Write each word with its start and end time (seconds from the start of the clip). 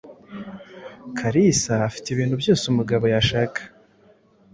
Kalisa 1.17 1.73
afite 1.87 2.07
ibintu 2.11 2.35
byose 2.41 2.63
umugabo 2.67 3.05
yashaka. 3.13 3.59